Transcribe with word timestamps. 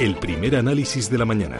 El 0.00 0.14
primer 0.14 0.56
análisis 0.56 1.10
de 1.10 1.18
la 1.18 1.26
mañana. 1.26 1.58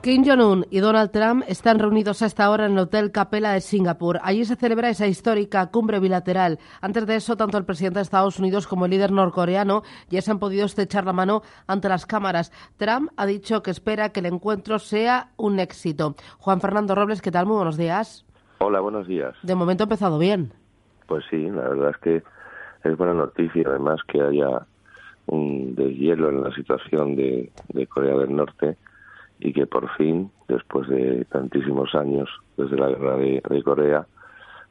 Kim 0.00 0.24
Jong-un 0.24 0.64
y 0.70 0.80
Donald 0.80 1.10
Trump 1.10 1.44
están 1.46 1.78
reunidos 1.78 2.22
a 2.22 2.26
esta 2.26 2.48
hora 2.48 2.64
en 2.64 2.72
el 2.72 2.78
Hotel 2.78 3.12
Capella 3.12 3.50
de 3.52 3.60
Singapur. 3.60 4.18
Allí 4.22 4.46
se 4.46 4.56
celebra 4.56 4.88
esa 4.88 5.06
histórica 5.06 5.70
cumbre 5.70 6.00
bilateral. 6.00 6.58
Antes 6.80 7.06
de 7.06 7.16
eso, 7.16 7.36
tanto 7.36 7.58
el 7.58 7.66
presidente 7.66 7.98
de 7.98 8.04
Estados 8.04 8.38
Unidos 8.38 8.66
como 8.66 8.86
el 8.86 8.92
líder 8.92 9.12
norcoreano 9.12 9.82
ya 10.08 10.22
se 10.22 10.30
han 10.30 10.38
podido 10.38 10.64
estrechar 10.64 11.04
la 11.04 11.12
mano 11.12 11.42
ante 11.66 11.90
las 11.90 12.06
cámaras. 12.06 12.50
Trump 12.78 13.10
ha 13.18 13.26
dicho 13.26 13.62
que 13.62 13.72
espera 13.72 14.12
que 14.12 14.20
el 14.20 14.26
encuentro 14.26 14.78
sea 14.78 15.32
un 15.36 15.60
éxito. 15.60 16.14
Juan 16.38 16.62
Fernando 16.62 16.94
Robles, 16.94 17.20
¿qué 17.20 17.30
tal? 17.30 17.44
Muy 17.44 17.56
buenos 17.56 17.76
días. 17.76 18.24
Hola, 18.60 18.80
buenos 18.80 19.06
días. 19.06 19.34
De 19.42 19.54
momento 19.54 19.82
ha 19.82 19.84
empezado 19.84 20.18
bien. 20.18 20.54
Pues 21.06 21.26
sí, 21.28 21.50
la 21.50 21.68
verdad 21.68 21.90
es 21.90 21.98
que 21.98 22.22
es 22.88 22.96
buena 22.96 23.12
noticia, 23.12 23.64
además, 23.66 24.00
que 24.08 24.22
haya 24.22 24.66
un 25.26 25.74
deshielo 25.74 26.30
en 26.30 26.42
la 26.42 26.52
situación 26.54 27.16
de, 27.16 27.50
Corea 27.88 28.16
del 28.16 28.34
Norte 28.34 28.76
y 29.38 29.52
que 29.52 29.66
por 29.66 29.88
fin, 29.96 30.30
después 30.48 30.88
de 30.88 31.24
tantísimos 31.26 31.94
años 31.94 32.28
desde 32.56 32.76
la 32.76 32.88
guerra 32.88 33.16
de, 33.16 33.62
Corea, 33.62 34.06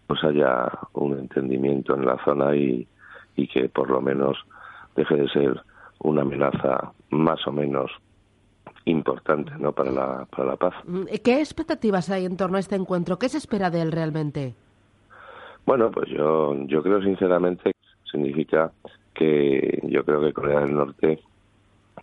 pues 0.08 0.24
haya 0.24 0.72
un 0.94 1.18
entendimiento 1.18 1.96
en 1.96 2.06
la 2.06 2.18
zona 2.24 2.56
y, 2.56 2.88
y 3.36 3.48
que 3.48 3.70
por 3.70 3.90
lo 3.90 4.02
menos 4.02 4.38
deje 4.96 5.16
de 5.16 5.30
ser 5.30 5.62
una 6.00 6.22
amenaza 6.22 6.92
más 7.10 7.46
o 7.48 7.52
menos 7.52 7.92
importante 8.86 9.52
¿no? 9.58 9.72
para, 9.72 9.92
la, 9.92 10.26
para 10.26 10.50
la 10.50 10.56
paz. 10.56 10.74
Mm, 10.86 11.06
¿Qué 11.24 11.40
expectativas 11.40 12.10
hay 12.10 12.26
en 12.26 12.38
torno 12.38 12.58
a 12.58 12.60
este 12.60 12.76
encuentro? 12.76 13.18
¿Qué 13.18 13.30
se 13.30 13.38
espera 13.38 13.70
de 13.70 13.82
él 13.82 13.92
realmente? 13.92 14.54
Bueno, 15.66 15.90
pues 15.90 16.10
yo, 16.10 16.56
yo 16.68 16.84
creo 16.84 17.02
sinceramente 17.02 17.72
que 17.72 18.12
significa 18.12 18.72
que 19.16 19.80
yo 19.84 20.04
creo 20.04 20.22
que 20.22 20.34
Corea 20.34 20.60
del 20.60 20.76
Norte 20.76 21.20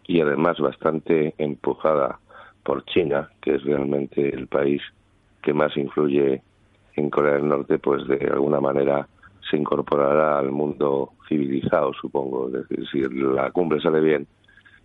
y 0.07 0.21
además 0.21 0.59
bastante 0.59 1.35
empujada 1.39 2.19
por 2.65 2.85
China, 2.87 3.31
que 3.41 3.55
es 3.55 3.63
realmente 3.63 4.35
el 4.35 4.49
país 4.49 4.83
que 5.43 5.53
más 5.53 5.77
influye 5.77 6.43
en 6.97 7.11
Corea 7.11 7.35
del 7.35 7.49
Norte, 7.49 7.79
pues 7.79 8.07
de 8.07 8.27
alguna 8.27 8.61
manera 8.61 9.07
se 9.49 9.57
incorporará 9.57 10.39
al 10.39 10.51
mundo 10.51 11.11
civilizado, 11.29 11.93
supongo. 11.95 12.49
Es 12.49 12.69
decir, 12.69 12.89
si 12.91 13.01
la 13.01 13.51
cumbre 13.51 13.81
sale 13.81 14.01
bien, 14.01 14.27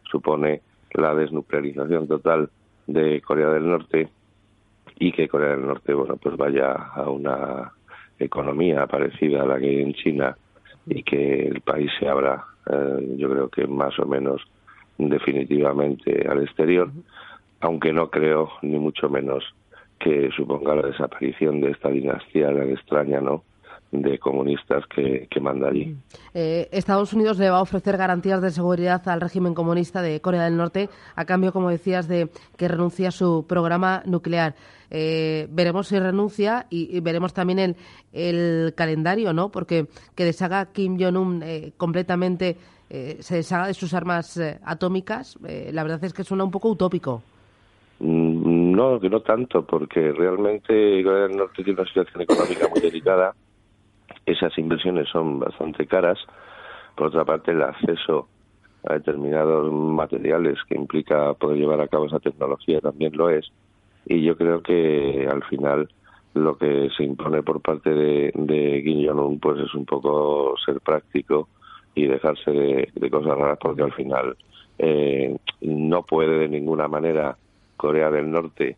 supone 0.09 0.61
la 0.93 1.13
desnuclearización 1.15 2.07
total 2.07 2.49
de 2.87 3.21
Corea 3.21 3.49
del 3.49 3.69
Norte 3.69 4.09
y 4.99 5.11
que 5.11 5.27
Corea 5.27 5.51
del 5.51 5.65
Norte, 5.65 5.93
bueno, 5.93 6.17
pues 6.17 6.35
vaya 6.37 6.71
a 6.71 7.09
una 7.09 7.71
economía 8.19 8.87
parecida 8.87 9.43
a 9.43 9.45
la 9.45 9.59
que 9.59 9.69
hay 9.69 9.81
en 9.81 9.93
China 9.93 10.35
y 10.87 11.03
que 11.03 11.47
el 11.47 11.61
país 11.61 11.91
se 11.99 12.07
abra, 12.07 12.45
eh, 12.69 13.15
yo 13.17 13.29
creo 13.29 13.49
que 13.49 13.67
más 13.67 13.97
o 13.99 14.05
menos 14.05 14.41
definitivamente 14.97 16.27
al 16.27 16.43
exterior, 16.43 16.89
aunque 17.59 17.93
no 17.93 18.09
creo 18.09 18.51
ni 18.61 18.79
mucho 18.79 19.09
menos 19.09 19.43
que 19.99 20.29
suponga 20.35 20.75
la 20.75 20.87
desaparición 20.87 21.61
de 21.61 21.71
esta 21.71 21.89
dinastía 21.89 22.47
tan 22.47 22.69
extraña, 22.69 23.19
¿no? 23.19 23.43
De 23.91 24.19
comunistas 24.19 24.85
que, 24.87 25.27
que 25.29 25.39
manda 25.39 25.69
allí. 25.69 25.95
Eh, 26.33 26.67
Estados 26.71 27.13
Unidos 27.13 27.39
le 27.39 27.49
va 27.49 27.57
a 27.57 27.61
ofrecer 27.61 27.97
garantías 27.97 28.41
de 28.41 28.51
seguridad 28.51 29.07
al 29.07 29.21
régimen 29.21 29.53
comunista 29.53 30.01
de 30.01 30.19
Corea 30.19 30.43
del 30.43 30.57
Norte 30.57 30.89
a 31.15 31.25
cambio, 31.25 31.53
como 31.53 31.69
decías, 31.69 32.07
de 32.07 32.29
que 32.57 32.67
renuncia 32.67 33.09
a 33.09 33.11
su 33.11 33.45
programa 33.47 34.03
nuclear. 34.05 34.55
Eh, 34.89 35.47
veremos 35.51 35.87
si 35.87 35.99
renuncia 35.99 36.65
y, 36.69 36.99
veremos 37.01 37.33
también 37.33 37.59
el, 37.59 37.75
el, 38.13 38.73
calendario, 38.75 39.33
¿no? 39.33 39.49
Porque 39.49 39.87
que 40.15 40.25
deshaga 40.25 40.71
Kim 40.71 40.97
Jong-un 40.99 41.43
eh, 41.43 41.73
completamente, 41.77 42.57
se 42.89 43.35
deshaga 43.35 43.67
de 43.67 43.73
sus 43.73 43.93
armas 43.93 44.39
atómicas, 44.63 45.37
la 45.41 45.83
verdad 45.83 46.01
es 46.05 46.13
que 46.13 46.23
suena 46.23 46.45
un 46.45 46.51
poco 46.51 46.69
utópico. 46.69 47.21
Mm, 47.99 48.71
no, 48.73 48.97
que 48.97 49.09
no 49.09 49.19
tanto, 49.19 49.65
porque 49.65 50.13
realmente 50.13 51.03
Corea 51.03 51.27
del 51.27 51.35
Norte 51.35 51.63
tiene 51.63 51.81
una 51.81 51.89
situación 51.89 52.21
económica 52.21 52.69
muy 52.69 52.79
delicada 52.79 53.35
esas 54.27 54.57
inversiones 54.57 55.07
son 55.09 55.39
bastante 55.39 55.87
caras. 55.87 56.19
Por 56.95 57.07
otra 57.07 57.25
parte, 57.25 57.51
el 57.51 57.61
acceso 57.61 58.27
a 58.87 58.93
determinados 58.93 59.71
materiales 59.71 60.59
que 60.67 60.75
implica 60.75 61.33
poder 61.33 61.57
llevar 61.57 61.81
a 61.81 61.87
cabo 61.87 62.05
esa 62.05 62.19
tecnología 62.19 62.79
también 62.81 63.15
lo 63.15 63.29
es. 63.29 63.49
Y 64.05 64.23
yo 64.23 64.37
creo 64.37 64.61
que 64.61 65.27
al 65.29 65.43
final 65.45 65.89
lo 66.33 66.57
que 66.57 66.89
se 66.95 67.03
impone 67.03 67.41
por 67.41 67.61
parte 67.61 67.89
de, 67.89 68.31
de 68.35 68.83
Kim 68.83 69.07
Jong-un 69.07 69.39
pues 69.39 69.59
es 69.59 69.73
un 69.73 69.85
poco 69.85 70.55
ser 70.63 70.79
práctico 70.81 71.47
y 71.95 72.05
dejarse 72.05 72.51
de, 72.51 73.09
cosas 73.09 73.37
raras 73.37 73.57
porque 73.59 73.81
al 73.81 73.93
final 73.93 74.37
eh, 74.77 75.35
no 75.61 76.03
puede 76.03 76.37
de 76.39 76.47
ninguna 76.47 76.87
manera 76.87 77.35
Corea 77.75 78.11
del 78.11 78.29
Norte 78.29 78.77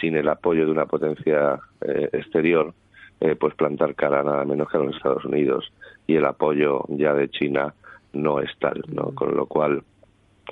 sin 0.00 0.16
el 0.16 0.28
apoyo 0.28 0.66
de 0.66 0.72
una 0.72 0.86
potencia 0.86 1.58
eh, 1.80 2.10
exterior 2.12 2.74
eh, 3.20 3.34
pues 3.34 3.54
plantar 3.54 3.96
cara 3.96 4.22
nada 4.22 4.44
menos 4.44 4.68
que 4.68 4.76
a 4.76 4.80
los 4.80 4.94
Estados 4.94 5.24
Unidos 5.24 5.72
y 6.06 6.14
el 6.14 6.24
apoyo 6.24 6.84
ya 6.88 7.14
de 7.14 7.28
China 7.28 7.74
no 8.12 8.40
es 8.40 8.50
tal, 8.60 8.82
¿no? 8.88 9.12
Con 9.14 9.36
lo 9.36 9.46
cual 9.46 9.82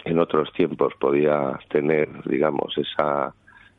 en 0.04 0.18
otros 0.18 0.52
tiempos 0.52 0.92
podía 0.98 1.58
tener, 1.70 2.08
digamos, 2.24 2.76
esa 2.76 3.32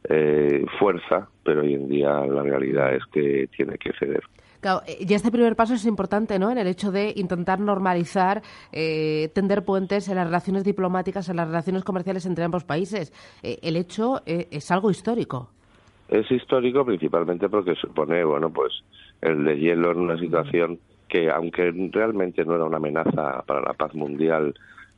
eh, 0.06 0.66
fuerza, 0.80 1.28
pero 1.44 1.62
hoy 1.62 1.74
en 1.74 1.90
día 1.90 2.26
la 2.26 2.44
realidad 2.44 2.96
es 2.96 3.04
que 3.12 3.50
tiene 3.56 3.78
que 3.78 3.92
ceder. 4.00 4.24
Claro, 4.62 4.82
eh, 4.88 5.06
ya 5.06 5.18
este 5.18 5.32
primer 5.32 5.58
paso 5.58 5.74
es 5.74 5.86
importante, 5.86 6.40
¿no? 6.40 6.50
En 6.50 6.58
el 6.58 6.68
hecho 6.68 6.90
de 6.90 7.12
intentar 7.18 7.60
normalizar, 7.60 8.42
tender 8.72 9.66
puentes 9.66 10.08
en 10.08 10.16
las 10.16 10.28
relaciones 10.28 10.64
diplomáticas, 10.64 11.28
en 11.28 11.36
las 11.36 11.48
relaciones 11.48 11.84
comerciales 11.84 12.26
entre 12.26 12.46
ambos 12.46 12.64
países. 12.64 13.12
el 13.44 13.76
hecho 13.76 14.22
es 14.26 14.72
algo 14.72 14.90
histórico. 14.90 15.52
Es 16.10 16.30
histórico 16.32 16.86
principalmente 16.86 17.50
porque 17.50 17.76
supone, 17.76 18.24
bueno, 18.24 18.50
pues 18.50 18.84
el 19.22 19.44
de 19.44 19.60
hielo 19.60 19.92
en 19.92 20.00
una 20.00 20.18
situación 20.18 20.80
que, 21.10 21.30
aunque 21.30 21.72
realmente 21.92 22.46
no 22.46 22.56
era 22.56 22.66
una 22.66 22.78
amenaza 22.78 23.44
para 23.46 23.62
la 23.62 23.74
paz 23.74 23.94
mundial 23.94 24.54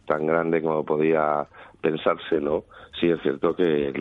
tan 0.06 0.26
grande 0.26 0.62
como 0.62 0.84
podía 0.84 1.48
pensarse, 1.82 2.42
¿no? 2.42 2.66
Sí 3.00 3.10
es 3.10 3.22
cierto 3.22 3.56
que, 3.56 3.92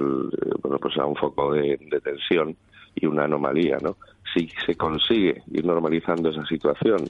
bueno, 0.63 0.79
pues 0.79 0.97
era 0.97 1.07
un 1.07 1.17
foco 1.17 1.53
de, 1.53 1.79
tensión 2.03 2.57
y 2.95 3.07
una 3.07 3.25
anomalía, 3.25 3.79
¿no? 3.81 3.97
Si 4.35 4.49
se 4.67 4.75
consigue 4.75 5.43
ir 5.53 5.65
normalizando 5.65 6.31
esa 6.31 6.45
situación 6.47 7.09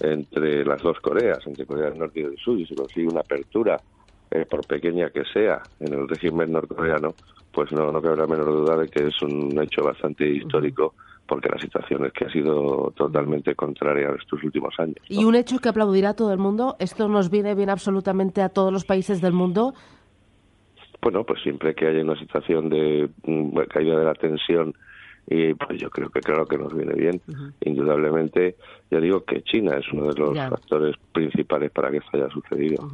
entre 0.00 0.64
las 0.64 0.82
dos 0.82 1.00
Coreas, 1.00 1.38
entre 1.46 1.66
Corea 1.66 1.90
del 1.90 1.98
Norte 1.98 2.20
y 2.20 2.22
del 2.24 2.36
Sur, 2.36 2.58
y 2.58 2.66
se 2.66 2.74
consigue 2.74 3.08
una 3.08 3.20
apertura, 3.20 3.80
eh, 4.30 4.46
por 4.48 4.66
pequeña 4.66 5.10
que 5.10 5.24
sea, 5.24 5.62
en 5.80 5.92
el 5.92 6.08
régimen 6.08 6.52
norcoreano, 6.52 7.14
pues 7.52 7.72
no, 7.72 7.90
no 7.90 8.00
cabe 8.00 8.16
la 8.16 8.26
menor 8.26 8.46
duda 8.46 8.76
de 8.76 8.88
que 8.88 9.08
es 9.08 9.22
un 9.22 9.60
hecho 9.60 9.82
bastante 9.82 10.28
histórico 10.28 10.94
porque 11.26 11.48
la 11.48 11.60
situación 11.60 12.04
es 12.06 12.12
que 12.12 12.24
ha 12.24 12.32
sido 12.32 12.92
totalmente 12.96 13.54
contraria 13.54 14.08
en 14.08 14.16
estos 14.16 14.42
últimos 14.42 14.74
años. 14.80 14.96
Y 15.08 15.24
un 15.24 15.36
hecho 15.36 15.58
que 15.60 15.68
aplaudirá 15.68 16.14
todo 16.14 16.32
el 16.32 16.38
mundo, 16.38 16.74
¿esto 16.80 17.06
nos 17.08 17.30
viene 17.30 17.54
bien 17.54 17.70
absolutamente 17.70 18.42
a 18.42 18.48
todos 18.48 18.72
los 18.72 18.84
países 18.84 19.20
del 19.20 19.32
mundo? 19.32 19.72
Bueno, 21.00 21.22
pues 21.22 21.40
siempre 21.42 21.72
que 21.74 21.86
haya 21.86 22.02
una 22.02 22.18
situación 22.18 22.68
de 22.68 23.08
mm, 23.24 23.56
caída 23.68 23.96
de 23.96 24.04
la 24.04 24.14
tensión 24.14 24.74
y 25.30 25.54
pues 25.54 25.80
yo 25.80 25.88
creo 25.90 26.10
que 26.10 26.20
claro 26.20 26.44
que 26.44 26.58
nos 26.58 26.74
viene 26.74 26.92
bien. 26.92 27.22
Indudablemente, 27.60 28.56
ya 28.90 28.98
digo 28.98 29.24
que 29.24 29.42
China 29.42 29.76
es 29.78 29.86
uno 29.92 30.12
de 30.12 30.18
los 30.18 30.36
factores 30.36 30.96
principales 31.12 31.70
para 31.70 31.88
que 31.90 31.98
esto 31.98 32.10
haya 32.16 32.28
sucedido. 32.30 32.88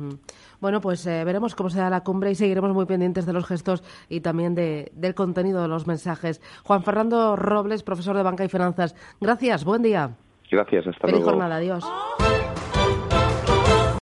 Bueno, 0.60 0.82
pues 0.82 1.06
eh, 1.06 1.24
veremos 1.24 1.54
cómo 1.54 1.70
se 1.70 1.78
da 1.78 1.88
la 1.88 2.04
cumbre 2.04 2.30
y 2.30 2.34
seguiremos 2.34 2.74
muy 2.74 2.84
pendientes 2.84 3.24
de 3.24 3.32
los 3.32 3.46
gestos 3.46 3.82
y 4.10 4.20
también 4.20 4.54
de, 4.54 4.92
del 4.94 5.14
contenido 5.14 5.62
de 5.62 5.68
los 5.68 5.86
mensajes. 5.86 6.42
Juan 6.62 6.82
Fernando 6.82 7.36
Robles, 7.36 7.82
profesor 7.82 8.14
de 8.14 8.22
Banca 8.22 8.44
y 8.44 8.48
Finanzas. 8.48 8.94
Gracias, 9.18 9.64
buen 9.64 9.82
día. 9.82 10.10
Gracias, 10.50 10.86
hasta 10.86 11.06
Feliz 11.06 11.20
luego. 11.20 11.30
jornada, 11.30 11.56
adiós. 11.56 11.84